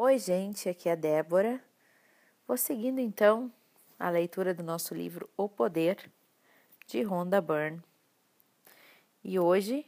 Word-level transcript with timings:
Oi, 0.00 0.16
gente, 0.16 0.68
aqui 0.68 0.88
é 0.88 0.92
a 0.92 0.94
Débora. 0.94 1.60
Vou 2.46 2.56
seguindo 2.56 3.00
então 3.00 3.52
a 3.98 4.08
leitura 4.08 4.54
do 4.54 4.62
nosso 4.62 4.94
livro 4.94 5.28
O 5.36 5.48
Poder, 5.48 6.08
de 6.86 7.02
Rhonda 7.02 7.40
Byrne. 7.40 7.82
E 9.24 9.40
hoje 9.40 9.84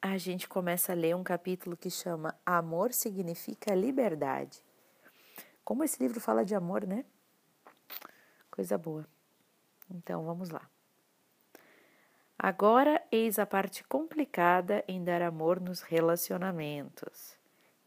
a 0.00 0.16
gente 0.16 0.48
começa 0.48 0.92
a 0.92 0.94
ler 0.94 1.14
um 1.14 1.22
capítulo 1.22 1.76
que 1.76 1.90
chama 1.90 2.34
Amor 2.46 2.94
significa 2.94 3.74
liberdade. 3.74 4.64
Como 5.62 5.84
esse 5.84 6.02
livro 6.02 6.18
fala 6.18 6.42
de 6.42 6.54
amor, 6.54 6.86
né? 6.86 7.04
Coisa 8.50 8.78
boa. 8.78 9.06
Então 9.90 10.24
vamos 10.24 10.48
lá. 10.48 10.66
Agora 12.38 13.06
eis 13.12 13.38
a 13.38 13.44
parte 13.44 13.84
complicada 13.84 14.82
em 14.88 15.04
dar 15.04 15.20
amor 15.20 15.60
nos 15.60 15.82
relacionamentos, 15.82 17.37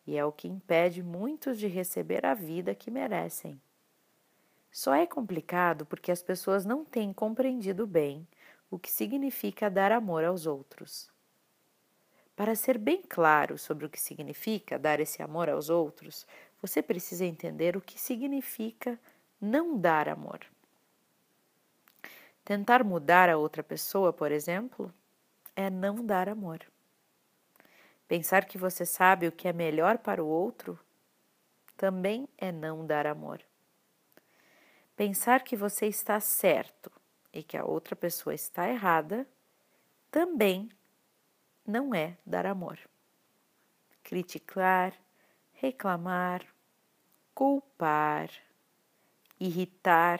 e 0.05 0.17
é 0.17 0.25
o 0.25 0.31
que 0.31 0.47
impede 0.47 1.03
muitos 1.03 1.57
de 1.57 1.67
receber 1.67 2.25
a 2.25 2.33
vida 2.33 2.73
que 2.73 2.89
merecem. 2.89 3.61
Só 4.71 4.93
é 4.93 5.05
complicado 5.05 5.85
porque 5.85 6.11
as 6.11 6.23
pessoas 6.23 6.65
não 6.65 6.85
têm 6.85 7.11
compreendido 7.11 7.85
bem 7.85 8.27
o 8.69 8.79
que 8.79 8.89
significa 8.89 9.69
dar 9.69 9.91
amor 9.91 10.23
aos 10.23 10.45
outros. 10.45 11.11
Para 12.35 12.55
ser 12.55 12.77
bem 12.77 13.01
claro 13.01 13.57
sobre 13.57 13.85
o 13.85 13.89
que 13.89 13.99
significa 13.99 14.79
dar 14.79 14.99
esse 14.99 15.21
amor 15.21 15.49
aos 15.49 15.69
outros, 15.69 16.25
você 16.61 16.81
precisa 16.81 17.25
entender 17.25 17.75
o 17.75 17.81
que 17.81 17.99
significa 17.99 18.97
não 19.39 19.77
dar 19.77 20.07
amor. 20.07 20.39
Tentar 22.45 22.83
mudar 22.83 23.29
a 23.29 23.37
outra 23.37 23.61
pessoa, 23.61 24.13
por 24.13 24.31
exemplo, 24.31 24.93
é 25.55 25.69
não 25.69 26.03
dar 26.03 26.29
amor. 26.29 26.70
Pensar 28.11 28.43
que 28.43 28.57
você 28.57 28.85
sabe 28.85 29.25
o 29.25 29.31
que 29.31 29.47
é 29.47 29.53
melhor 29.53 29.97
para 29.97 30.21
o 30.21 30.27
outro 30.27 30.77
também 31.77 32.27
é 32.37 32.51
não 32.51 32.85
dar 32.85 33.07
amor. 33.07 33.39
Pensar 34.97 35.45
que 35.45 35.55
você 35.55 35.87
está 35.87 36.19
certo 36.19 36.91
e 37.31 37.41
que 37.41 37.55
a 37.55 37.63
outra 37.63 37.95
pessoa 37.95 38.35
está 38.35 38.67
errada 38.67 39.25
também 40.11 40.69
não 41.65 41.95
é 41.95 42.17
dar 42.25 42.45
amor. 42.45 42.77
Criticar, 44.03 44.93
reclamar, 45.53 46.45
culpar, 47.33 48.29
irritar 49.39 50.19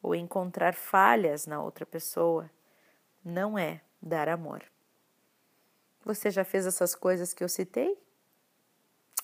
ou 0.00 0.14
encontrar 0.14 0.72
falhas 0.72 1.48
na 1.48 1.60
outra 1.60 1.84
pessoa 1.84 2.48
não 3.24 3.58
é 3.58 3.80
dar 4.00 4.28
amor. 4.28 4.62
Você 6.08 6.30
já 6.30 6.42
fez 6.42 6.64
essas 6.64 6.94
coisas 6.94 7.34
que 7.34 7.44
eu 7.44 7.50
citei? 7.50 8.02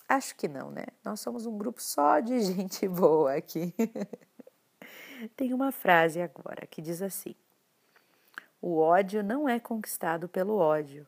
Acho 0.07 0.37
que 0.37 0.47
não, 0.47 0.71
né? 0.71 0.85
Nós 1.03 1.19
somos 1.19 1.47
um 1.47 1.57
grupo 1.57 1.81
só 1.81 2.21
de 2.21 2.39
gente 2.45 2.87
boa 2.87 3.37
aqui. 3.37 3.75
Tem 5.35 5.55
uma 5.55 5.73
frase 5.73 6.21
agora 6.21 6.67
que 6.67 6.83
diz 6.83 7.01
assim: 7.01 7.35
O 8.61 8.77
ódio 8.77 9.25
não 9.25 9.49
é 9.49 9.59
conquistado 9.59 10.29
pelo 10.29 10.59
ódio, 10.59 11.07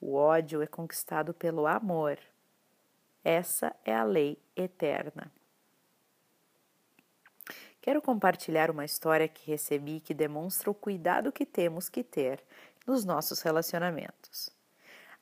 o 0.00 0.14
ódio 0.14 0.60
é 0.60 0.66
conquistado 0.66 1.32
pelo 1.32 1.64
amor. 1.68 2.18
Essa 3.22 3.72
é 3.84 3.94
a 3.94 4.02
lei 4.02 4.36
eterna. 4.56 5.30
Quero 7.80 8.02
compartilhar 8.02 8.68
uma 8.68 8.84
história 8.84 9.28
que 9.28 9.48
recebi 9.48 10.00
que 10.00 10.12
demonstra 10.12 10.68
o 10.68 10.74
cuidado 10.74 11.30
que 11.30 11.46
temos 11.46 11.88
que 11.88 12.02
ter 12.02 12.42
nos 12.84 13.04
nossos 13.04 13.40
relacionamentos. 13.42 14.52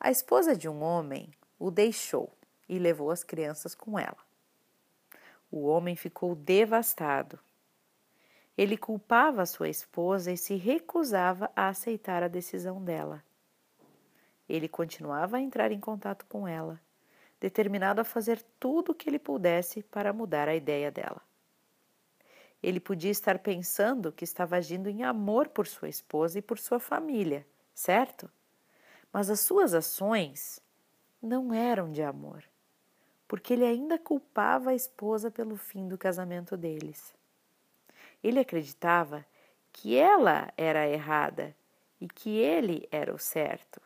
A 0.03 0.11
esposa 0.11 0.57
de 0.57 0.69
um 0.69 0.83
homem 0.83 1.31
o 1.59 1.71
deixou 1.71 2.31
e 2.69 2.79
levou 2.79 3.11
as 3.11 3.23
crianças 3.23 3.75
com 3.75 3.99
ela. 3.99 4.19
O 5.51 5.67
homem 5.67 5.95
ficou 5.95 6.35
devastado 6.35 7.39
ele 8.57 8.77
culpava 8.77 9.47
sua 9.47 9.69
esposa 9.69 10.31
e 10.31 10.37
se 10.37 10.57
recusava 10.57 11.51
a 11.57 11.69
aceitar 11.69 12.23
a 12.23 12.29
decisão 12.29 12.85
dela. 12.85 13.25
Ele 14.49 14.69
continuava 14.69 15.39
a 15.39 15.41
entrar 15.41 15.73
em 15.73 15.81
contato 15.81 16.27
com 16.27 16.47
ela, 16.47 16.79
determinado 17.41 18.01
a 18.01 18.05
fazer 18.05 18.43
tudo 18.61 18.93
o 18.93 18.95
que 18.95 19.09
ele 19.09 19.19
pudesse 19.19 19.83
para 19.83 20.13
mudar 20.13 20.49
a 20.49 20.55
ideia 20.55 20.91
dela. 20.91 21.23
Ele 22.63 22.79
podia 22.79 23.11
estar 23.11 23.39
pensando 23.39 24.13
que 24.13 24.23
estava 24.23 24.57
agindo 24.57 24.89
em 24.89 25.03
amor 25.03 25.49
por 25.49 25.67
sua 25.67 25.89
esposa 25.89 26.39
e 26.39 26.43
por 26.43 26.59
sua 26.59 26.79
família, 26.79 27.47
certo? 27.75 28.31
Mas 29.13 29.29
as 29.29 29.41
suas 29.41 29.75
ações 29.75 30.61
não 31.21 31.53
eram 31.53 31.93
de 31.93 32.03
amor, 32.03 32.43
porque 33.29 33.53
ele 33.53 33.65
ainda 33.65 33.99
culpava 33.99 34.71
a 34.71 34.75
esposa 34.75 35.31
pelo 35.31 35.57
fim 35.57 35.87
do 35.87 35.99
casamento 35.99 36.57
deles. 36.57 37.15
Ele 38.23 38.41
acreditava 38.41 39.25
que 39.73 39.97
ela 39.97 40.53
era 40.57 40.89
errada 40.89 41.55
e 42.01 42.09
que 42.09 42.31
ele 42.39 42.89
era 42.91 43.15
o 43.15 43.19
certo. 43.19 43.81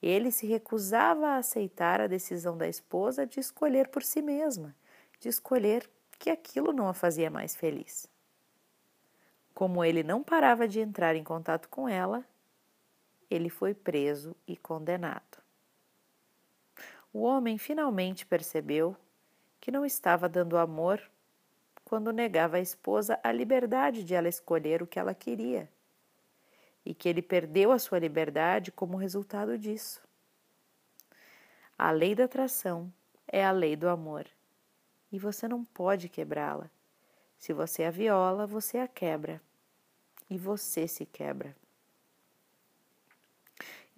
Ele 0.00 0.30
se 0.30 0.46
recusava 0.46 1.28
a 1.28 1.36
aceitar 1.38 2.00
a 2.00 2.06
decisão 2.06 2.56
da 2.56 2.68
esposa 2.68 3.26
de 3.26 3.40
escolher 3.40 3.88
por 3.88 4.02
si 4.02 4.22
mesma, 4.22 4.74
de 5.18 5.28
escolher 5.28 5.88
que 6.18 6.30
aquilo 6.30 6.72
não 6.72 6.88
a 6.88 6.94
fazia 6.94 7.30
mais 7.30 7.54
feliz. 7.56 8.08
Como 9.54 9.84
ele 9.84 10.02
não 10.02 10.22
parava 10.22 10.68
de 10.68 10.80
entrar 10.80 11.16
em 11.16 11.24
contato 11.24 11.68
com 11.68 11.88
ela, 11.88 12.24
ele 13.30 13.48
foi 13.48 13.74
preso 13.74 14.34
e 14.46 14.56
condenado. 14.56 15.38
O 17.12 17.22
homem 17.22 17.58
finalmente 17.58 18.26
percebeu 18.26 18.96
que 19.60 19.70
não 19.70 19.84
estava 19.84 20.28
dando 20.28 20.56
amor 20.56 21.02
quando 21.84 22.12
negava 22.12 22.58
à 22.58 22.60
esposa 22.60 23.18
a 23.24 23.32
liberdade 23.32 24.04
de 24.04 24.14
ela 24.14 24.28
escolher 24.28 24.82
o 24.82 24.86
que 24.86 24.98
ela 24.98 25.14
queria, 25.14 25.70
e 26.84 26.94
que 26.94 27.08
ele 27.08 27.22
perdeu 27.22 27.72
a 27.72 27.78
sua 27.78 27.98
liberdade 27.98 28.70
como 28.70 28.96
resultado 28.96 29.58
disso. 29.58 30.02
A 31.78 31.90
lei 31.90 32.14
da 32.14 32.24
atração 32.24 32.92
é 33.26 33.44
a 33.44 33.50
lei 33.50 33.74
do 33.74 33.88
amor, 33.88 34.26
e 35.10 35.18
você 35.18 35.48
não 35.48 35.64
pode 35.64 36.08
quebrá-la. 36.08 36.70
Se 37.38 37.52
você 37.52 37.84
a 37.84 37.90
viola, 37.90 38.46
você 38.46 38.78
a 38.78 38.88
quebra, 38.88 39.40
e 40.28 40.36
você 40.36 40.86
se 40.86 41.06
quebra. 41.06 41.56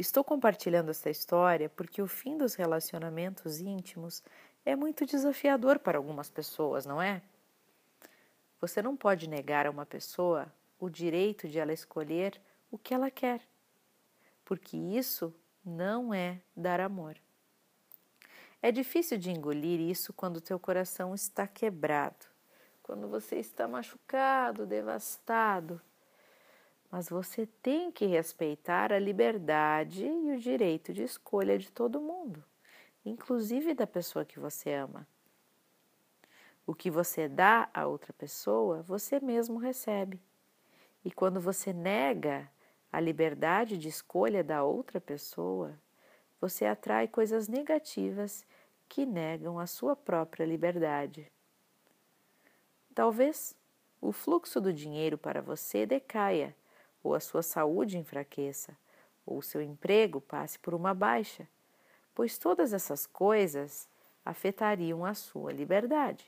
Estou 0.00 0.24
compartilhando 0.24 0.90
esta 0.90 1.10
história 1.10 1.68
porque 1.68 2.00
o 2.00 2.06
fim 2.06 2.38
dos 2.38 2.54
relacionamentos 2.54 3.60
íntimos 3.60 4.22
é 4.64 4.74
muito 4.74 5.04
desafiador 5.04 5.78
para 5.78 5.98
algumas 5.98 6.30
pessoas, 6.30 6.86
não 6.86 7.02
é? 7.02 7.20
Você 8.62 8.80
não 8.80 8.96
pode 8.96 9.28
negar 9.28 9.66
a 9.66 9.70
uma 9.70 9.84
pessoa 9.84 10.50
o 10.78 10.88
direito 10.88 11.46
de 11.46 11.58
ela 11.58 11.74
escolher 11.74 12.40
o 12.70 12.78
que 12.78 12.94
ela 12.94 13.10
quer, 13.10 13.42
porque 14.42 14.74
isso 14.74 15.34
não 15.62 16.14
é 16.14 16.40
dar 16.56 16.80
amor. 16.80 17.18
É 18.62 18.72
difícil 18.72 19.18
de 19.18 19.30
engolir 19.30 19.80
isso 19.80 20.14
quando 20.14 20.40
teu 20.40 20.58
coração 20.58 21.14
está 21.14 21.46
quebrado, 21.46 22.24
quando 22.82 23.06
você 23.06 23.36
está 23.36 23.68
machucado, 23.68 24.64
devastado. 24.64 25.78
Mas 26.90 27.08
você 27.08 27.46
tem 27.62 27.92
que 27.92 28.04
respeitar 28.06 28.92
a 28.92 28.98
liberdade 28.98 30.04
e 30.04 30.32
o 30.32 30.38
direito 30.38 30.92
de 30.92 31.02
escolha 31.02 31.56
de 31.56 31.70
todo 31.70 32.00
mundo, 32.00 32.42
inclusive 33.04 33.74
da 33.74 33.86
pessoa 33.86 34.24
que 34.24 34.40
você 34.40 34.72
ama. 34.72 35.06
O 36.66 36.74
que 36.74 36.90
você 36.90 37.28
dá 37.28 37.68
a 37.72 37.86
outra 37.86 38.12
pessoa, 38.12 38.82
você 38.82 39.20
mesmo 39.20 39.58
recebe. 39.58 40.20
E 41.04 41.10
quando 41.10 41.40
você 41.40 41.72
nega 41.72 42.50
a 42.92 43.00
liberdade 43.00 43.78
de 43.78 43.88
escolha 43.88 44.42
da 44.42 44.64
outra 44.64 45.00
pessoa, 45.00 45.78
você 46.40 46.66
atrai 46.66 47.06
coisas 47.06 47.48
negativas 47.48 48.44
que 48.88 49.06
negam 49.06 49.58
a 49.58 49.66
sua 49.66 49.94
própria 49.94 50.44
liberdade. 50.44 51.30
Talvez 52.94 53.56
o 54.00 54.10
fluxo 54.10 54.60
do 54.60 54.72
dinheiro 54.72 55.16
para 55.16 55.40
você 55.40 55.86
decaia, 55.86 56.56
ou 57.02 57.14
a 57.14 57.20
sua 57.20 57.42
saúde 57.42 57.98
enfraqueça, 57.98 58.76
ou 59.24 59.38
o 59.38 59.42
seu 59.42 59.62
emprego 59.62 60.20
passe 60.20 60.58
por 60.58 60.74
uma 60.74 60.92
baixa, 60.92 61.48
pois 62.14 62.38
todas 62.38 62.72
essas 62.72 63.06
coisas 63.06 63.88
afetariam 64.24 65.04
a 65.04 65.14
sua 65.14 65.52
liberdade. 65.52 66.26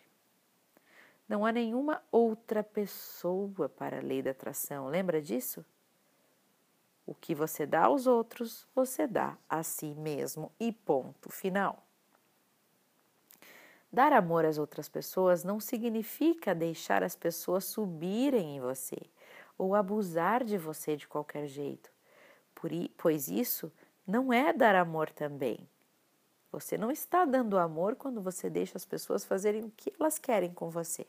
Não 1.28 1.46
há 1.46 1.52
nenhuma 1.52 2.02
outra 2.10 2.62
pessoa 2.62 3.68
para 3.68 3.98
a 3.98 4.02
lei 4.02 4.22
da 4.22 4.30
atração, 4.30 4.88
lembra 4.88 5.20
disso? 5.20 5.64
O 7.06 7.14
que 7.14 7.34
você 7.34 7.66
dá 7.66 7.84
aos 7.84 8.06
outros, 8.06 8.66
você 8.74 9.06
dá 9.06 9.36
a 9.48 9.62
si 9.62 9.94
mesmo 9.94 10.52
e 10.58 10.70
ponto 10.72 11.30
final. 11.30 11.84
Dar 13.92 14.12
amor 14.12 14.44
às 14.44 14.56
outras 14.56 14.88
pessoas 14.88 15.44
não 15.44 15.60
significa 15.60 16.54
deixar 16.54 17.02
as 17.02 17.14
pessoas 17.14 17.64
subirem 17.64 18.56
em 18.56 18.60
você 18.60 18.96
ou 19.56 19.74
abusar 19.74 20.44
de 20.44 20.58
você 20.58 20.96
de 20.96 21.06
qualquer 21.06 21.46
jeito, 21.46 21.90
pois 22.96 23.28
isso 23.28 23.72
não 24.06 24.32
é 24.32 24.52
dar 24.52 24.74
amor 24.74 25.10
também. 25.10 25.68
Você 26.50 26.76
não 26.76 26.90
está 26.90 27.24
dando 27.24 27.58
amor 27.58 27.96
quando 27.96 28.20
você 28.20 28.50
deixa 28.50 28.76
as 28.76 28.84
pessoas 28.84 29.24
fazerem 29.24 29.64
o 29.64 29.72
que 29.74 29.92
elas 29.98 30.18
querem 30.18 30.52
com 30.52 30.68
você. 30.68 31.06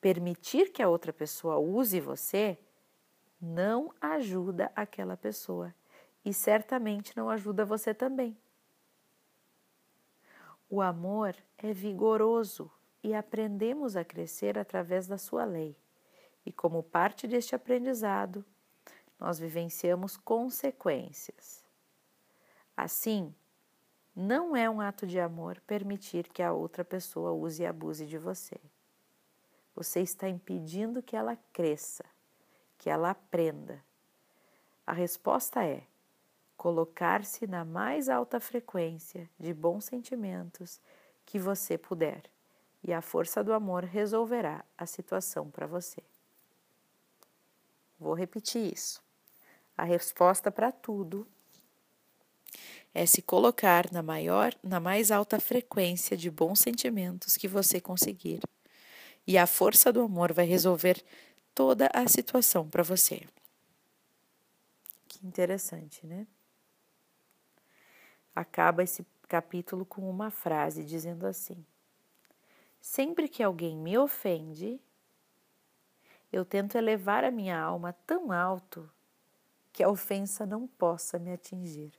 Permitir 0.00 0.72
que 0.72 0.82
a 0.82 0.88
outra 0.88 1.12
pessoa 1.12 1.58
use 1.58 2.00
você 2.00 2.58
não 3.40 3.92
ajuda 4.00 4.72
aquela 4.74 5.16
pessoa 5.16 5.74
e 6.24 6.32
certamente 6.32 7.16
não 7.16 7.28
ajuda 7.28 7.64
você 7.64 7.92
também. 7.92 8.36
O 10.70 10.80
amor 10.82 11.34
é 11.56 11.72
vigoroso 11.72 12.70
e 13.02 13.14
aprendemos 13.14 13.96
a 13.96 14.04
crescer 14.04 14.58
através 14.58 15.06
da 15.06 15.16
sua 15.16 15.44
lei. 15.44 15.76
E 16.48 16.52
como 16.52 16.82
parte 16.82 17.28
deste 17.28 17.54
aprendizado, 17.54 18.42
nós 19.20 19.38
vivenciamos 19.38 20.16
consequências. 20.16 21.62
Assim, 22.74 23.34
não 24.16 24.56
é 24.56 24.70
um 24.70 24.80
ato 24.80 25.06
de 25.06 25.20
amor 25.20 25.60
permitir 25.66 26.26
que 26.26 26.42
a 26.42 26.50
outra 26.50 26.82
pessoa 26.82 27.32
use 27.32 27.62
e 27.62 27.66
abuse 27.66 28.06
de 28.06 28.16
você. 28.16 28.58
Você 29.74 30.00
está 30.00 30.26
impedindo 30.26 31.02
que 31.02 31.14
ela 31.14 31.36
cresça, 31.52 32.06
que 32.78 32.88
ela 32.88 33.10
aprenda. 33.10 33.84
A 34.86 34.94
resposta 34.94 35.62
é 35.62 35.82
colocar-se 36.56 37.46
na 37.46 37.62
mais 37.62 38.08
alta 38.08 38.40
frequência 38.40 39.28
de 39.38 39.52
bons 39.52 39.84
sentimentos 39.84 40.80
que 41.26 41.38
você 41.38 41.76
puder, 41.76 42.22
e 42.82 42.90
a 42.90 43.02
força 43.02 43.44
do 43.44 43.52
amor 43.52 43.84
resolverá 43.84 44.64
a 44.78 44.86
situação 44.86 45.50
para 45.50 45.66
você. 45.66 46.02
Vou 47.98 48.14
repetir 48.14 48.72
isso. 48.72 49.02
A 49.76 49.84
resposta 49.84 50.50
para 50.50 50.70
tudo 50.70 51.26
é 52.94 53.06
se 53.06 53.22
colocar 53.22 53.90
na 53.92 54.02
maior, 54.02 54.54
na 54.62 54.80
mais 54.80 55.10
alta 55.10 55.38
frequência 55.38 56.16
de 56.16 56.30
bons 56.30 56.60
sentimentos 56.60 57.36
que 57.36 57.48
você 57.48 57.80
conseguir. 57.80 58.40
E 59.26 59.36
a 59.36 59.46
força 59.46 59.92
do 59.92 60.00
amor 60.00 60.32
vai 60.32 60.46
resolver 60.46 61.04
toda 61.54 61.90
a 61.92 62.08
situação 62.08 62.68
para 62.68 62.82
você. 62.82 63.26
Que 65.06 65.26
interessante, 65.26 66.06
né? 66.06 66.26
Acaba 68.34 68.82
esse 68.82 69.04
capítulo 69.28 69.84
com 69.84 70.08
uma 70.08 70.30
frase 70.30 70.84
dizendo 70.84 71.26
assim: 71.26 71.64
Sempre 72.80 73.28
que 73.28 73.42
alguém 73.42 73.76
me 73.76 73.98
ofende, 73.98 74.80
eu 76.32 76.44
tento 76.44 76.76
elevar 76.76 77.24
a 77.24 77.30
minha 77.30 77.58
alma 77.58 77.92
tão 78.06 78.30
alto 78.30 78.88
que 79.72 79.82
a 79.82 79.88
ofensa 79.88 80.44
não 80.44 80.66
possa 80.66 81.18
me 81.18 81.32
atingir. 81.32 81.92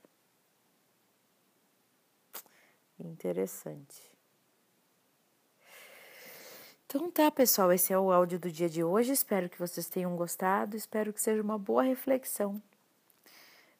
Interessante. 2.98 4.10
Então 6.86 7.10
tá, 7.10 7.30
pessoal, 7.30 7.72
esse 7.72 7.92
é 7.92 7.98
o 7.98 8.10
áudio 8.10 8.38
do 8.38 8.50
dia 8.50 8.68
de 8.68 8.82
hoje. 8.82 9.12
Espero 9.12 9.48
que 9.48 9.58
vocês 9.58 9.88
tenham 9.88 10.16
gostado. 10.16 10.76
Espero 10.76 11.12
que 11.12 11.22
seja 11.22 11.40
uma 11.40 11.56
boa 11.56 11.82
reflexão 11.82 12.60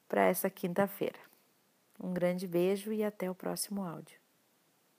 para 0.08 0.26
essa 0.26 0.49
quinta-feira. 0.49 1.19
Um 1.99 2.14
grande 2.14 2.47
beijo 2.47 2.93
e 2.93 3.02
até 3.02 3.29
o 3.29 3.35
próximo 3.35 3.82
áudio. 3.82 4.19